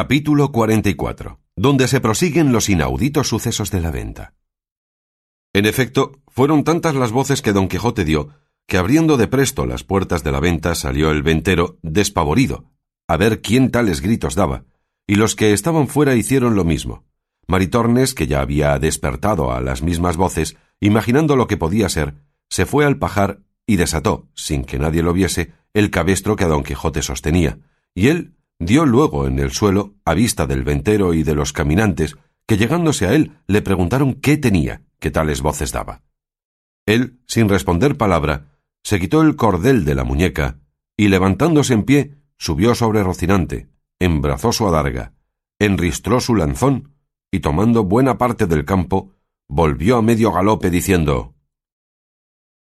[0.00, 4.32] Capítulo 44, donde se prosiguen los inauditos sucesos de la venta.
[5.52, 8.28] En efecto, fueron tantas las voces que don Quijote dio,
[8.68, 12.70] que abriendo de presto las puertas de la venta salió el ventero, despavorido,
[13.08, 14.66] a ver quién tales gritos daba,
[15.04, 17.04] y los que estaban fuera hicieron lo mismo.
[17.48, 22.14] Maritornes, que ya había despertado a las mismas voces, imaginando lo que podía ser,
[22.48, 26.46] se fue al pajar y desató, sin que nadie lo viese, el cabestro que a
[26.46, 27.58] don Quijote sostenía,
[27.96, 32.16] y él dio luego en el suelo, a vista del ventero y de los caminantes,
[32.46, 36.02] que llegándose a él le preguntaron qué tenía, que tales voces daba.
[36.86, 40.58] Él, sin responder palabra, se quitó el cordel de la muñeca,
[40.96, 45.12] y levantándose en pie, subió sobre Rocinante, embrazó su adarga,
[45.58, 46.94] enristró su lanzón,
[47.30, 49.12] y tomando buena parte del campo,
[49.48, 51.34] volvió a medio galope diciendo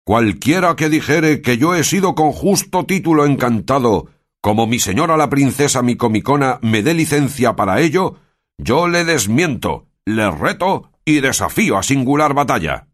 [0.04, 4.10] Cualquiera que dijere que yo he sido con justo título encantado
[4.42, 8.16] como mi señora la princesa Micomicona me dé licencia para ello,
[8.58, 12.88] yo le desmiento, le reto y desafío a singular batalla.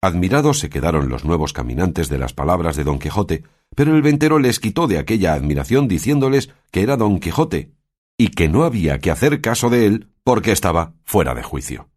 [0.00, 3.42] Admirados se quedaron los nuevos caminantes de las palabras de don Quijote,
[3.74, 7.72] pero el ventero les quitó de aquella admiración diciéndoles que era don Quijote,
[8.16, 11.88] y que no había que hacer caso de él porque estaba fuera de juicio.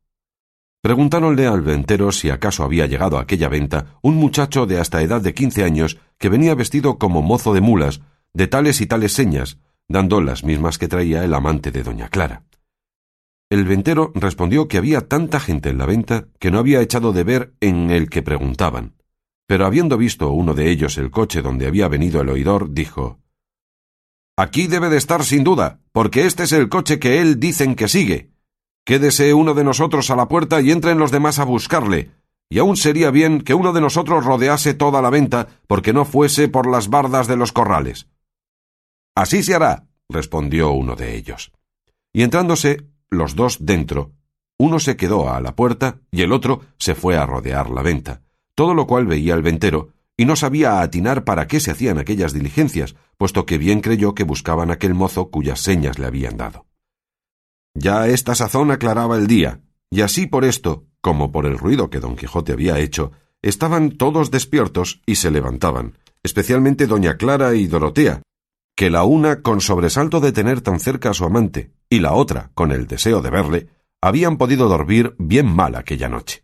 [0.82, 5.22] Preguntáronle al ventero si acaso había llegado a aquella venta un muchacho de hasta edad
[5.22, 8.02] de quince años que venía vestido como mozo de mulas,
[8.34, 12.44] de tales y tales señas, dando las mismas que traía el amante de doña Clara.
[13.50, 17.24] El ventero respondió que había tanta gente en la venta que no había echado de
[17.24, 18.96] ver en el que preguntaban,
[19.46, 23.20] pero habiendo visto uno de ellos el coche donde había venido el oidor, dijo
[24.38, 27.90] Aquí debe de estar sin duda, porque este es el coche que él dicen que
[27.90, 28.32] sigue.
[28.86, 32.12] Quédese uno de nosotros a la puerta y entren los demás a buscarle,
[32.50, 36.48] y aún sería bien que uno de nosotros rodease toda la venta, porque no fuese
[36.48, 38.08] por las bardas de los corrales.
[39.16, 41.52] Así se hará, respondió uno de ellos.
[42.14, 44.12] Y entrándose los dos dentro,
[44.58, 48.22] uno se quedó a la puerta y el otro se fue a rodear la venta,
[48.56, 52.32] todo lo cual veía el ventero, y no sabía atinar para qué se hacían aquellas
[52.32, 56.68] diligencias, puesto que bien creyó que buscaban aquel mozo cuyas señas le habían dado.
[57.74, 62.00] Ya esta sazón aclaraba el día, y así por esto, como por el ruido que
[62.00, 68.22] don Quijote había hecho, estaban todos despiertos y se levantaban, especialmente doña Clara y Dorotea,
[68.76, 72.52] que la una con sobresalto de tener tan cerca a su amante, y la otra
[72.54, 73.68] con el deseo de verle,
[74.02, 76.44] habían podido dormir bien mal aquella noche.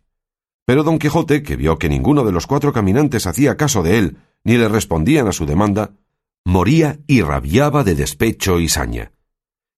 [0.64, 4.18] Pero don Quijote, que vio que ninguno de los cuatro caminantes hacía caso de él,
[4.44, 5.92] ni le respondían a su demanda,
[6.44, 9.12] moría y rabiaba de despecho y saña.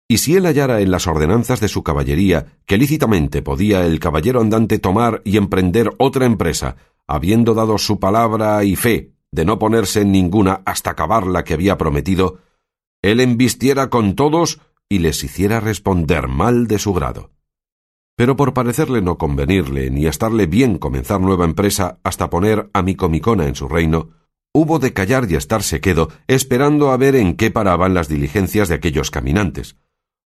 [0.08, 4.40] Y si él hallara en las ordenanzas de su caballería que lícitamente podía el caballero
[4.40, 10.02] andante tomar y emprender otra empresa, habiendo dado su palabra y fe de no ponerse
[10.02, 12.38] en ninguna hasta acabar la que había prometido,
[13.02, 17.30] él embistiera con todos y les hiciera responder mal de su grado.
[18.16, 23.46] Pero por parecerle no convenirle ni estarle bien comenzar nueva empresa hasta poner a Micomicona
[23.46, 24.10] en su reino,
[24.52, 28.74] hubo de callar y estarse quedo, esperando a ver en qué paraban las diligencias de
[28.74, 29.76] aquellos caminantes,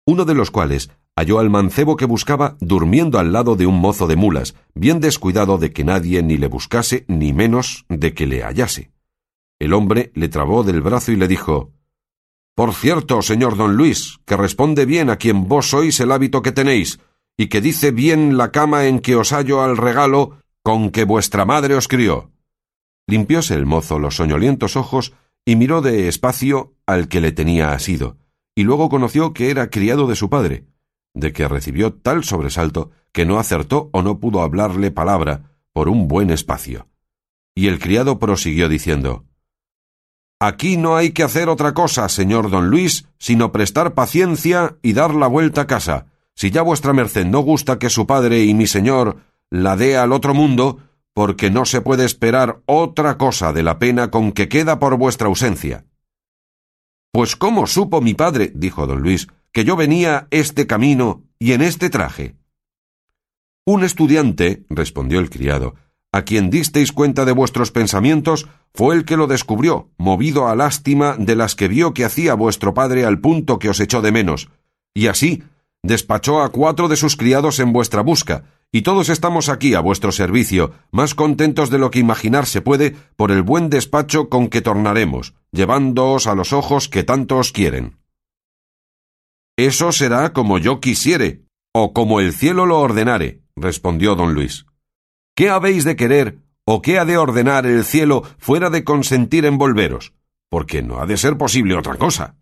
[0.06, 4.08] uno de los cuales halló al mancebo que buscaba durmiendo al lado de un mozo
[4.08, 8.44] de mulas, bien descuidado de que nadie ni le buscase ni menos de que le
[8.44, 8.92] hallase.
[9.60, 11.74] El hombre le trabó del brazo y le dijo
[12.58, 16.52] por cierto, señor don Luis, que responde bien a quien vos sois el hábito que
[16.52, 17.00] tenéis,
[17.38, 21.46] y que dice bien la cama en que os hallo al regalo con que vuestra
[21.46, 22.32] madre os crió.
[23.06, 25.14] Limpióse el mozo los soñolientos ojos
[25.46, 28.18] y miró de espacio al que le tenía asido,
[28.56, 30.66] y luego conoció que era criado de su padre,
[31.20, 36.08] de que recibió tal sobresalto que no acertó o no pudo hablarle palabra por un
[36.08, 36.88] buen espacio.
[37.56, 39.26] Y el criado prosiguió diciendo
[40.40, 45.16] Aquí no hay que hacer otra cosa, señor don Luis, sino prestar paciencia y dar
[45.16, 46.06] la vuelta a casa.
[46.36, 49.18] Si ya vuestra merced no gusta que su padre y mi señor
[49.50, 50.78] la dé al otro mundo,
[51.14, 55.28] porque no se puede esperar otra cosa de la pena con que queda por vuestra
[55.28, 55.86] ausencia.
[57.12, 61.64] Pues cómo supo mi padre, dijo don Luis, que yo venía este camino y en
[61.64, 62.36] este traje.
[63.66, 65.74] Un estudiante, respondió el criado,
[66.12, 71.16] a quien disteis cuenta de vuestros pensamientos, fue el que lo descubrió, movido a lástima
[71.18, 74.52] de las que vio que hacía vuestro padre al punto que os echó de menos.
[74.94, 75.42] Y así,
[75.82, 80.12] despachó a cuatro de sus criados en vuestra busca, y todos estamos aquí a vuestro
[80.12, 84.62] servicio, más contentos de lo que imaginar se puede por el buen despacho con que
[84.62, 87.97] tornaremos, llevándoos a los ojos que tanto os quieren.
[89.58, 91.42] Eso será como yo quisiere,
[91.74, 94.68] o como el cielo lo ordenare, respondió don Luis.
[95.36, 99.58] ¿Qué habéis de querer o qué ha de ordenar el cielo fuera de consentir en
[99.58, 100.14] volveros?
[100.50, 102.36] Porque no ha de ser posible otra cosa.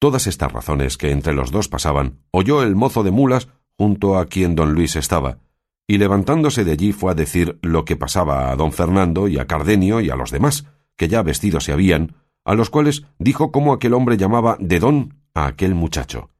[0.00, 3.48] Todas estas razones que entre los dos pasaban, oyó el mozo de mulas
[3.78, 5.38] junto a quien don Luis estaba,
[5.86, 9.46] y levantándose de allí fue a decir lo que pasaba a don Fernando y a
[9.46, 10.66] Cardenio y a los demás,
[10.96, 15.19] que ya vestidos se habían, a los cuales dijo cómo aquel hombre llamaba de don
[15.34, 16.30] a aquel muchacho,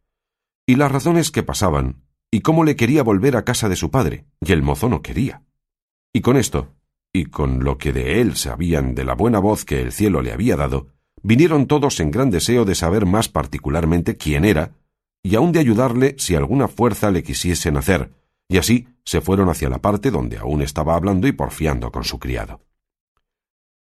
[0.66, 4.26] y las razones que pasaban, y cómo le quería volver a casa de su padre,
[4.40, 5.42] y el mozo no quería.
[6.12, 6.75] Y con esto,
[7.12, 10.32] y con lo que de él sabían de la buena voz que el cielo le
[10.32, 10.88] había dado,
[11.22, 14.76] vinieron todos en gran deseo de saber más particularmente quién era,
[15.22, 18.12] y aun de ayudarle si alguna fuerza le quisiesen hacer,
[18.48, 22.19] y así se fueron hacia la parte donde aún estaba hablando y porfiando con su
[22.19, 22.60] criado.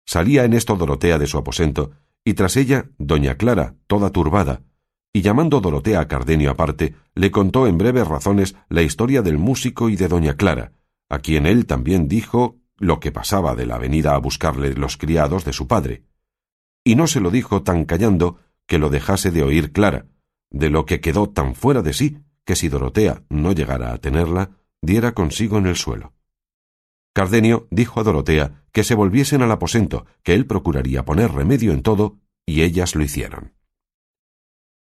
[0.05, 1.93] Salía en esto Dorotea de su aposento,
[2.25, 4.63] y tras ella doña Clara, toda turbada,
[5.13, 9.89] y llamando Dorotea a Cardenio aparte, le contó en breves razones la historia del músico
[9.91, 10.73] y de doña Clara,
[11.09, 15.45] a quien él también dijo lo que pasaba de la venida a buscarle los criados
[15.45, 16.05] de su padre.
[16.85, 20.07] Y no se lo dijo tan callando que lo dejase de oír Clara,
[20.51, 24.51] de lo que quedó tan fuera de sí que si Dorotea no llegara a tenerla,
[24.81, 26.15] diera consigo en el suelo.
[27.15, 31.83] Cardenio dijo a Dorotea que se volviesen al aposento, que él procuraría poner remedio en
[31.83, 33.53] todo, y ellas lo hicieron.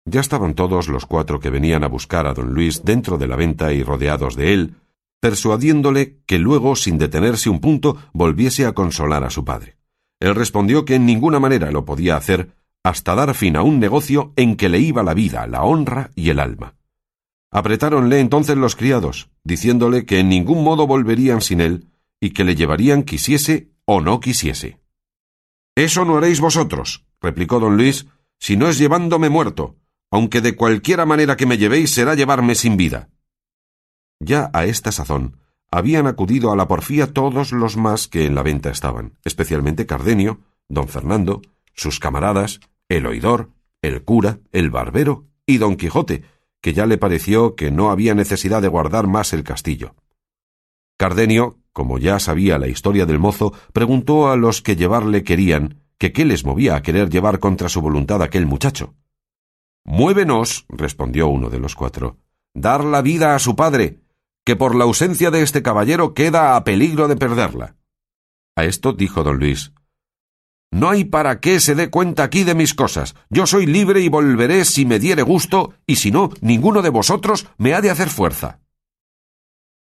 [0.09, 3.36] Ya estaban todos los cuatro que venían a buscar a don Luis dentro de la
[3.36, 4.75] venta y rodeados de él,
[5.19, 9.75] persuadiéndole que luego, sin detenerse un punto, volviese a consolar a su padre.
[10.21, 12.51] Él respondió que en ninguna manera lo podía hacer
[12.83, 16.30] hasta dar fin a un negocio en que le iba la vida, la honra y
[16.30, 16.75] el alma.
[17.51, 21.88] Apretáronle entonces los criados, diciéndole que en ningún modo volverían sin él,
[22.21, 24.80] y que le llevarían quisiese o no quisiese.
[25.75, 28.07] Eso no haréis vosotros, replicó don Luis,
[28.39, 29.75] si no es llevándome muerto,
[30.12, 33.09] aunque de cualquiera manera que me llevéis será llevarme sin vida.
[34.19, 35.38] Ya a esta sazón
[35.69, 40.39] habían acudido a la porfía todos los más que en la venta estaban, especialmente Cardenio,
[40.69, 41.42] don Fernando,
[41.74, 42.59] sus camaradas,
[42.89, 43.51] el oidor,
[43.81, 46.24] el cura, el barbero y don Quijote,
[46.62, 49.95] que ya le pareció que no había necesidad de guardar más el castillo.
[50.98, 56.12] Cardenio, como ya sabía la historia del mozo, preguntó a los que llevarle querían que
[56.12, 58.95] qué les movía a querer llevar contra su voluntad aquel muchacho.
[59.88, 62.19] Muévenos, respondió uno de los cuatro,
[62.54, 64.01] dar la vida a su padre,
[64.45, 67.75] que por la ausencia de este caballero queda a peligro de perderla.
[68.56, 69.74] A esto dijo don Luis
[70.72, 73.16] no hay para qué se dé cuenta aquí de mis cosas.
[73.30, 77.48] Yo soy libre y volveré si me diere gusto, y si no, ninguno de vosotros
[77.57, 78.60] me ha de hacer fuerza.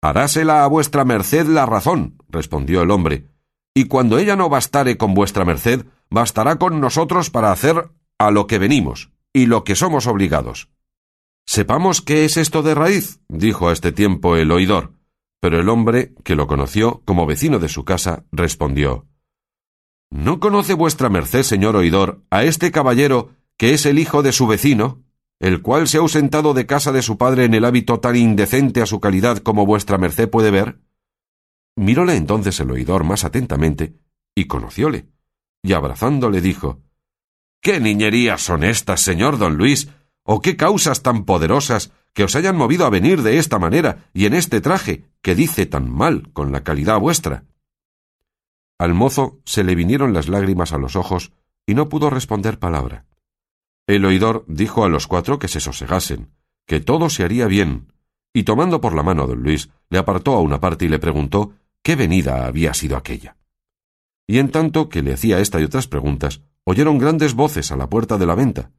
[0.02, 3.28] Harásela a vuestra merced la razón, respondió el hombre,
[3.74, 8.48] y cuando ella no bastare con vuestra merced, bastará con nosotros para hacer a lo
[8.48, 10.68] que venimos, y lo que somos obligados.
[11.46, 14.94] Sepamos qué es esto de raíz, dijo a este tiempo el oidor,
[15.40, 19.06] pero el hombre, que lo conoció como vecino de su casa, respondió
[20.10, 24.46] ¿No conoce vuestra merced, señor oidor, a este caballero que es el hijo de su
[24.46, 25.02] vecino,
[25.40, 28.82] el cual se ha ausentado de casa de su padre en el hábito tan indecente
[28.82, 30.80] a su calidad como vuestra merced puede ver?
[31.76, 33.94] Miróle entonces el oidor más atentamente
[34.34, 35.08] y conocióle,
[35.62, 36.82] y abrazándole dijo
[37.62, 39.88] ¿Qué niñerías son estas, señor don Luis?
[40.24, 44.26] ¿O qué causas tan poderosas que os hayan movido a venir de esta manera y
[44.26, 47.44] en este traje que dice tan mal con la calidad vuestra?
[48.80, 51.32] Al mozo se le vinieron las lágrimas a los ojos
[51.64, 53.06] y no pudo responder palabra.
[53.86, 56.32] El oidor dijo a los cuatro que se sosegasen,
[56.66, 57.92] que todo se haría bien,
[58.32, 60.98] y tomando por la mano a don Luis, le apartó a una parte y le
[60.98, 61.52] preguntó
[61.84, 63.36] qué venida había sido aquella.
[64.26, 67.88] Y en tanto que le hacía esta y otras preguntas, oyeron grandes voces a la
[67.88, 68.70] puerta de la venta,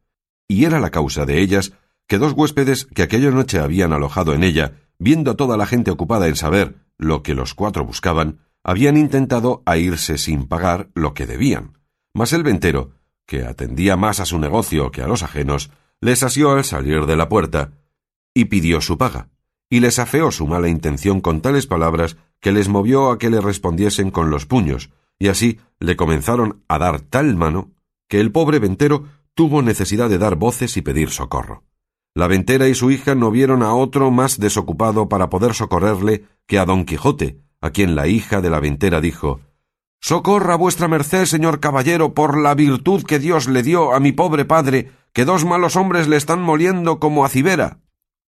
[0.48, 1.74] y era la causa de ellas
[2.08, 5.92] que dos huéspedes que aquella noche habían alojado en ella, viendo a toda la gente
[5.92, 11.13] ocupada en saber lo que los cuatro buscaban, habían intentado a irse sin pagar lo
[11.13, 11.78] que debían,
[12.13, 12.92] mas el ventero,
[13.25, 15.72] que atendía más a su negocio que a los ajenos,
[16.02, 17.72] les asió al salir de la puerta
[18.34, 19.30] y pidió su paga,
[19.70, 23.42] y les afeó su mala intención con tales palabras que les movió a que le
[23.42, 27.72] respondiesen con los puños, y así le comenzaron a dar tal mano
[28.08, 31.63] que el pobre ventero tuvo necesidad de dar voces y pedir socorro.
[32.15, 36.60] La ventera y su hija no vieron a otro más desocupado para poder socorrerle que
[36.60, 39.39] a don Quijote, a quien la hija de la ventera dijo
[40.00, 44.43] Socorra vuestra merced, señor caballero, por la virtud que Dios le dio a mi pobre
[44.43, 47.79] padre, que dos malos hombres le están moliendo como a cibera.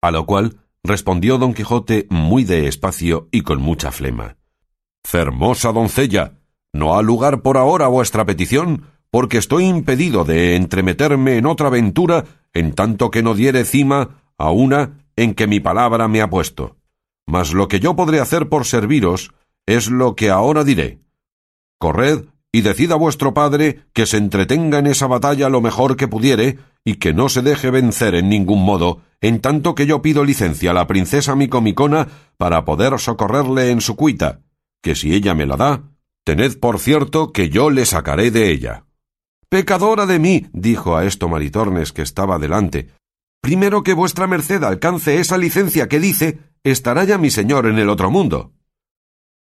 [0.01, 4.35] A lo cual respondió don Quijote muy de espacio y con mucha flema.
[5.03, 6.40] Fermosa doncella,
[6.73, 12.25] no ha lugar por ahora vuestra petición, porque estoy impedido de entremeterme en otra aventura
[12.53, 16.77] en tanto que no diere cima a una en que mi palabra me ha puesto.
[17.27, 19.31] Mas lo que yo podré hacer por serviros
[19.65, 21.01] es lo que ahora diré.
[21.77, 26.07] Corred y decid a vuestro padre que se entretenga en esa batalla lo mejor que
[26.07, 30.25] pudiere, y que no se deje vencer en ningún modo, en tanto que yo pido
[30.25, 34.41] licencia a la princesa Micomicona para poder socorrerle en su cuita,
[34.81, 35.83] que si ella me la da,
[36.23, 38.85] tened por cierto que yo le sacaré de ella.
[39.49, 42.89] Pecadora de mí, dijo a esto Maritornes que estaba delante.
[43.41, 47.89] Primero que vuestra merced alcance esa licencia que dice, estará ya mi señor en el
[47.89, 48.53] otro mundo.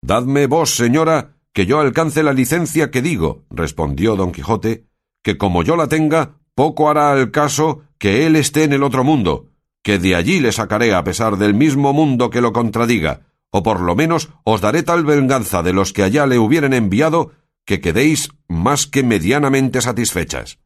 [0.02, 4.86] Dadme vos, señora, que yo alcance la licencia que digo, respondió don Quijote,
[5.24, 9.04] que como yo la tenga, poco hará al caso que él esté en el otro
[9.04, 9.50] mundo,
[9.84, 13.80] que de allí le sacaré a pesar del mismo mundo que lo contradiga, o por
[13.80, 17.32] lo menos os daré tal venganza de los que allá le hubieren enviado,
[17.66, 20.60] que quedéis más que medianamente satisfechas.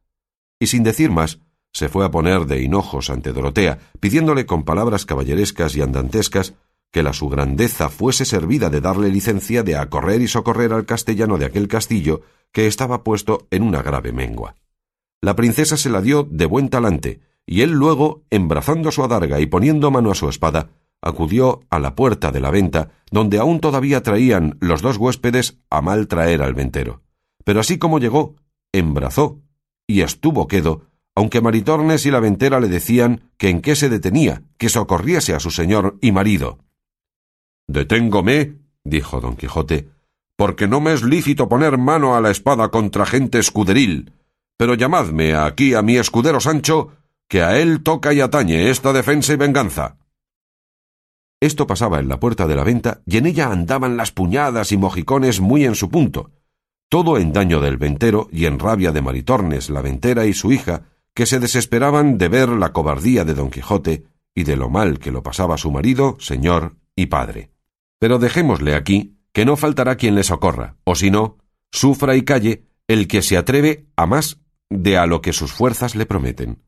[0.60, 1.40] Y sin decir más,
[1.72, 6.54] se fue a poner de hinojos ante Dorotea, pidiéndole con palabras caballerescas y andantescas
[6.92, 11.38] que la su grandeza fuese servida de darle licencia de acorrer y socorrer al castellano
[11.38, 12.20] de aquel castillo
[12.52, 14.56] que estaba puesto en una grave mengua.
[15.22, 19.46] La princesa se la dio de buen talante, y él luego, embrazando su adarga y
[19.46, 20.70] poniendo mano a su espada,
[21.02, 25.82] acudió a la puerta de la venta, donde aún todavía traían los dos huéspedes a
[25.82, 27.02] mal traer al ventero.
[27.44, 28.36] Pero así como llegó,
[28.72, 29.40] embrazó,
[29.86, 34.44] y estuvo quedo, aunque Maritornes y la ventera le decían que en qué se detenía,
[34.56, 36.58] que socorriese a su señor y marido.
[37.66, 39.90] Deténgome, dijo don Quijote,
[40.36, 44.12] porque no me es lícito poner mano a la espada contra gente escuderil,
[44.56, 46.92] pero llamadme aquí a mi escudero Sancho,
[47.28, 49.96] que a él toca y atañe esta defensa y venganza.
[51.42, 54.76] Esto pasaba en la puerta de la venta, y en ella andaban las puñadas y
[54.76, 56.30] mojicones muy en su punto,
[56.88, 60.84] todo en daño del ventero y en rabia de Maritornes, la ventera y su hija,
[61.14, 64.04] que se desesperaban de ver la cobardía de don Quijote
[64.36, 67.50] y de lo mal que lo pasaba su marido, señor y padre.
[67.98, 71.38] Pero dejémosle aquí, que no faltará quien le socorra, o si no,
[71.72, 74.38] sufra y calle el que se atreve a más
[74.70, 76.62] de a lo que sus fuerzas le prometen.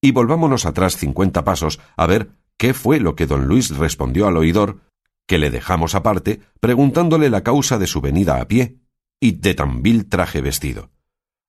[0.00, 2.30] Y volvámonos atrás cincuenta pasos a ver
[2.60, 4.82] qué fue lo que don Luis respondió al oidor,
[5.26, 8.76] que le dejamos aparte, preguntándole la causa de su venida a pie
[9.18, 10.90] y de tan vil traje vestido.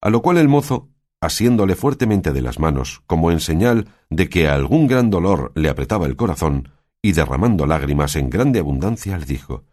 [0.01, 0.87] A lo cual el mozo,
[1.19, 6.05] asiéndole fuertemente de las manos, como en señal de que algún gran dolor le apretaba
[6.05, 6.69] el corazón,
[7.01, 9.65] y derramando lágrimas en grande abundancia le dijo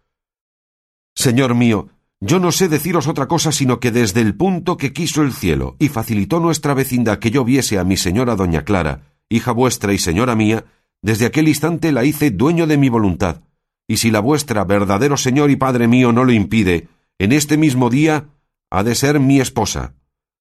[1.15, 1.89] Señor mío,
[2.21, 5.77] yo no sé deciros otra cosa sino que desde el punto que quiso el cielo
[5.79, 9.99] y facilitó nuestra vecindad que yo viese a mi señora doña Clara, hija vuestra y
[9.99, 10.65] señora mía,
[11.03, 13.43] desde aquel instante la hice dueño de mi voluntad,
[13.87, 16.89] y si la vuestra verdadero señor y padre mío no lo impide,
[17.19, 18.27] en este mismo día
[18.71, 19.95] ha de ser mi esposa.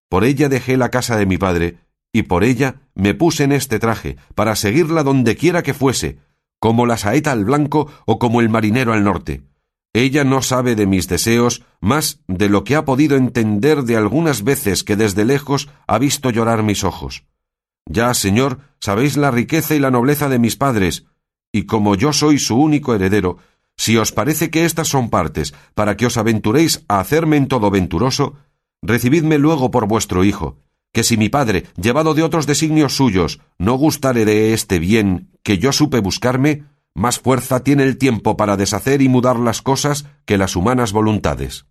[0.09, 1.77] Por ella dejé la casa de mi padre,
[2.11, 6.19] y por ella me puse en este traje, para seguirla donde quiera que fuese,
[6.59, 9.43] como la saeta al blanco o como el marinero al norte.
[9.93, 14.43] Ella no sabe de mis deseos más de lo que ha podido entender de algunas
[14.43, 17.23] veces que desde lejos ha visto llorar mis ojos.
[17.89, 21.05] Ya, señor, sabéis la riqueza y la nobleza de mis padres,
[21.51, 23.37] y como yo soy su único heredero,
[23.77, 27.69] si os parece que estas son partes para que os aventuréis a hacerme en todo
[27.71, 28.35] venturoso,
[28.81, 30.57] recibidme luego por vuestro hijo,
[30.91, 35.59] que si mi padre, llevado de otros designios suyos, no gustare de este bien que
[35.59, 40.37] yo supe buscarme, más fuerza tiene el tiempo para deshacer y mudar las cosas que
[40.37, 41.65] las humanas voluntades.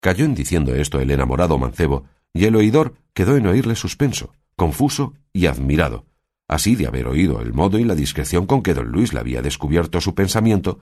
[0.00, 5.14] Cayó en diciendo esto el enamorado mancebo, y el oidor quedó en oírle suspenso, confuso
[5.32, 6.06] y admirado,
[6.48, 9.42] así de haber oído el modo y la discreción con que don Luis le había
[9.42, 10.80] descubierto su pensamiento,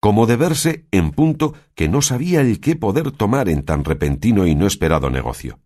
[0.00, 4.46] como de verse en punto que no sabía el qué poder tomar en tan repentino
[4.46, 5.60] y no esperado negocio.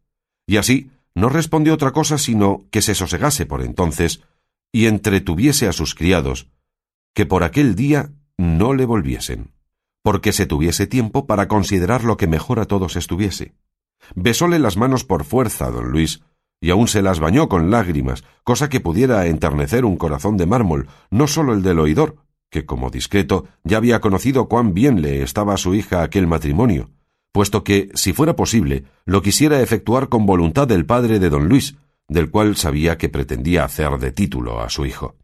[0.46, 4.22] Y así no respondió otra cosa sino que se sosegase por entonces
[4.70, 6.48] y entretuviese a sus criados,
[7.14, 9.50] que por aquel día no le volviesen,
[10.02, 13.54] porque se tuviese tiempo para considerar lo que mejor a todos estuviese.
[14.14, 16.22] Besóle las manos por fuerza don Luis,
[16.60, 20.88] y aun se las bañó con lágrimas, cosa que pudiera enternecer un corazón de mármol,
[21.10, 22.16] no sólo el del oidor,
[22.50, 26.90] que como discreto ya había conocido cuán bien le estaba a su hija aquel matrimonio,
[27.32, 31.76] puesto que, si fuera posible, lo quisiera efectuar con voluntad del padre de don Luis,
[32.08, 35.16] del cual sabía que pretendía hacer de título a su hijo.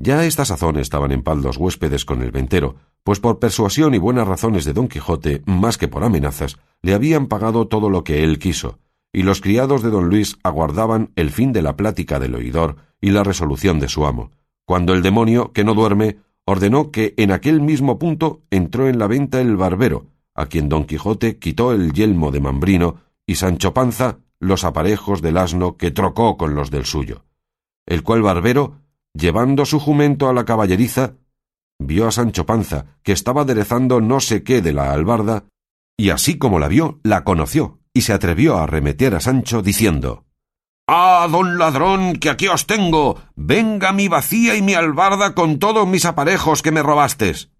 [0.00, 3.94] Ya a esta sazón estaban en paz los huéspedes con el ventero, pues por persuasión
[3.94, 8.04] y buenas razones de don Quijote, más que por amenazas, le habían pagado todo lo
[8.04, 8.78] que él quiso,
[9.12, 13.10] y los criados de don Luis aguardaban el fin de la plática del oidor y
[13.10, 14.30] la resolución de su amo,
[14.64, 19.06] cuando el demonio, que no duerme, ordenó que en aquel mismo punto entró en la
[19.06, 24.18] venta el barbero, a quien don Quijote quitó el yelmo de Mambrino y Sancho Panza
[24.40, 27.24] los aparejos del asno que trocó con los del suyo,
[27.86, 28.78] el cual barbero,
[29.14, 31.14] llevando su jumento a la caballeriza,
[31.78, 35.44] vio a Sancho Panza, que estaba aderezando no sé qué de la albarda,
[35.96, 40.24] y así como la vio, la conoció, y se atrevió a arremeter a Sancho, diciendo
[40.90, 43.20] Ah, don ladrón, que aquí os tengo.
[43.36, 47.50] Venga mi vacía y mi albarda con todos mis aparejos que me robastes.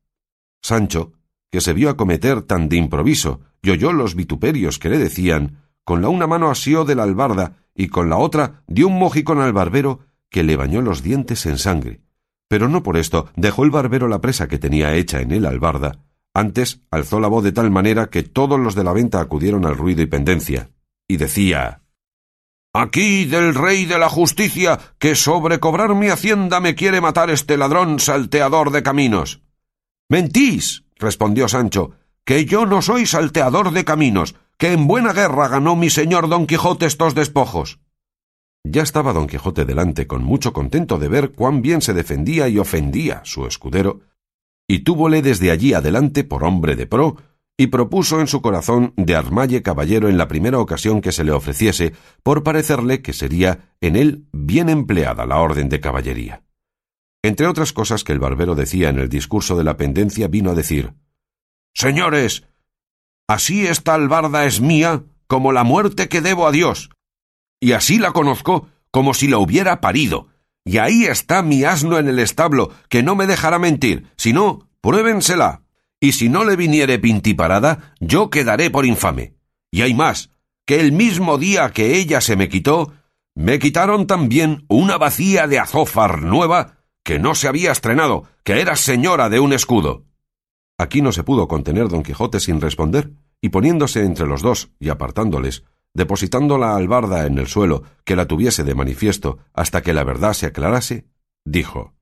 [0.62, 1.12] Sancho,
[1.50, 6.00] que se vio acometer tan de improviso, y oyó los vituperios que le decían, con
[6.00, 9.52] la una mano asió de la albarda y con la otra dio un mojicón al
[9.52, 12.00] barbero que le bañó los dientes en sangre.
[12.48, 15.98] Pero no por esto dejó el barbero la presa que tenía hecha en el albarda,
[16.38, 19.76] antes alzó la voz de tal manera que todos los de la venta acudieron al
[19.76, 20.70] ruido y pendencia,
[21.08, 21.82] y decía
[22.74, 27.56] Aquí del rey de la justicia, que sobre cobrar mi hacienda me quiere matar este
[27.56, 29.42] ladrón salteador de caminos.
[30.08, 31.92] Mentís, respondió Sancho,
[32.24, 36.46] que yo no soy salteador de caminos, que en buena guerra ganó mi señor don
[36.46, 37.80] Quijote estos despojos.
[38.64, 42.58] Ya estaba don Quijote delante con mucho contento de ver cuán bien se defendía y
[42.58, 44.00] ofendía su escudero,
[44.68, 47.16] y túvole desde allí adelante por hombre de pro,
[47.60, 51.32] y propuso en su corazón de armalle caballero en la primera ocasión que se le
[51.32, 56.44] ofreciese, por parecerle que sería en él bien empleada la orden de caballería.
[57.24, 60.54] Entre otras cosas que el barbero decía en el discurso de la pendencia, vino a
[60.54, 60.94] decir
[61.74, 62.44] Señores,
[63.26, 66.90] así esta albarda es mía como la muerte que debo a Dios,
[67.60, 70.28] y así la conozco como si la hubiera parido,
[70.68, 74.68] y ahí está mi asno en el establo, que no me dejará mentir, si no,
[74.82, 75.62] pruébensela,
[75.98, 79.32] y si no le viniere pintiparada, yo quedaré por infame.
[79.70, 80.28] Y hay más,
[80.66, 82.92] que el mismo día que ella se me quitó,
[83.34, 88.76] me quitaron también una vacía de azófar nueva que no se había estrenado, que era
[88.76, 90.04] señora de un escudo.
[90.76, 94.90] Aquí no se pudo contener don Quijote sin responder, y poniéndose entre los dos y
[94.90, 100.04] apartándoles, depositando la albarda en el suelo, que la tuviese de manifiesto hasta que la
[100.04, 101.06] verdad se aclarase,
[101.44, 101.94] dijo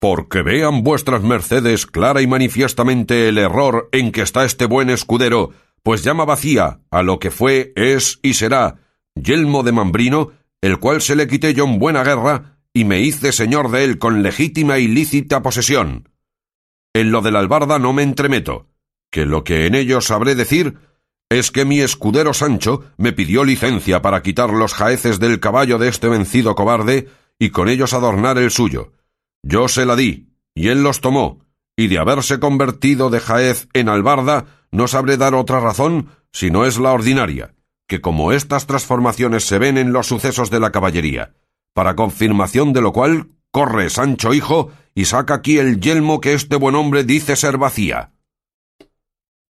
[0.00, 5.52] Porque vean vuestras mercedes clara y manifiestamente el error en que está este buen escudero,
[5.82, 8.80] pues llama vacía a lo que fue, es y será,
[9.14, 13.32] yelmo de Mambrino, el cual se le quité yo en buena guerra, y me hice
[13.32, 16.08] señor de él con legítima y lícita posesión.
[16.92, 18.68] En lo de la albarda no me entremeto,
[19.10, 20.76] que lo que en ello sabré decir
[21.28, 25.88] es que mi escudero Sancho me pidió licencia para quitar los jaeces del caballo de
[25.88, 27.08] este vencido cobarde
[27.38, 28.92] y con ellos adornar el suyo.
[29.42, 31.40] Yo se la di, y él los tomó,
[31.76, 36.64] y de haberse convertido de jaez en albarda, no sabré dar otra razón si no
[36.64, 37.54] es la ordinaria,
[37.88, 41.34] que como estas transformaciones se ven en los sucesos de la caballería,
[41.74, 46.56] para confirmación de lo cual corre Sancho hijo y saca aquí el yelmo que este
[46.56, 48.12] buen hombre dice ser vacía.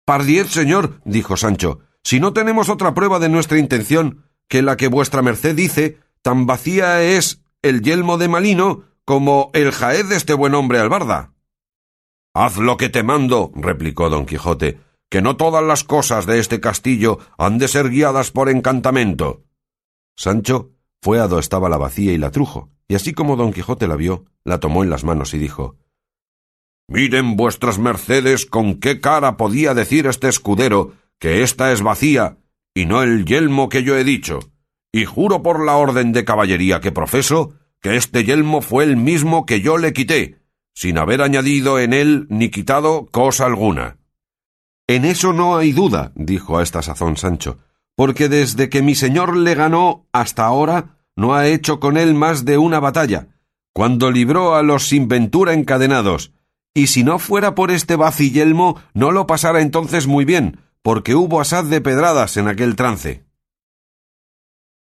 [0.05, 4.87] Pardiez, señor, dijo Sancho, si no tenemos otra prueba de nuestra intención que la que
[4.87, 10.35] vuestra merced dice, tan vacía es el yelmo de Malino como el jaez de este
[10.35, 11.33] buen hombre albarda.
[12.35, 16.59] Haz lo que te mando, replicó don Quijote, que no todas las cosas de este
[16.59, 19.43] castillo han de ser guiadas por encantamento.
[20.15, 23.87] Sancho fue a do estaba la vacía y la trujo, y así como don Quijote
[23.87, 25.77] la vio, la tomó en las manos y dijo
[26.87, 32.37] Miren vuestras mercedes con qué cara podía decir este escudero que ésta es vacía,
[32.73, 34.39] y no el yelmo que yo he dicho,
[34.91, 39.45] y juro por la orden de caballería que profeso que este yelmo fue el mismo
[39.45, 40.39] que yo le quité,
[40.73, 43.97] sin haber añadido en él ni quitado cosa alguna.
[44.87, 47.57] En eso no hay duda, dijo a esta sazón Sancho,
[47.95, 52.45] porque desde que mi señor le ganó hasta ahora no ha hecho con él más
[52.45, 53.29] de una batalla,
[53.73, 56.34] cuando libró a los sin ventura encadenados,
[56.75, 61.41] y si no fuera por este vacillelmo no lo pasara entonces muy bien, porque hubo
[61.41, 63.24] asaz de pedradas en aquel trance.